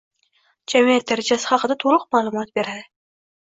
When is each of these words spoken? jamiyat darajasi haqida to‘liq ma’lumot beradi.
jamiyat 0.71 1.05
darajasi 1.11 1.49
haqida 1.51 1.77
to‘liq 1.85 2.07
ma’lumot 2.17 2.57
beradi. 2.57 2.85